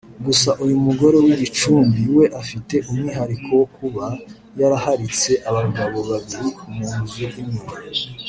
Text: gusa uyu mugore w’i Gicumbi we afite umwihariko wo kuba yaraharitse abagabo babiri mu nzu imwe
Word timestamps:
gusa 0.25 0.49
uyu 0.63 0.77
mugore 0.85 1.17
w’i 1.23 1.35
Gicumbi 1.41 2.01
we 2.17 2.25
afite 2.41 2.75
umwihariko 2.89 3.49
wo 3.59 3.67
kuba 3.75 4.05
yaraharitse 4.59 5.31
abagabo 5.49 5.97
babiri 6.09 6.47
mu 6.75 6.89
nzu 6.99 7.25
imwe 7.41 7.63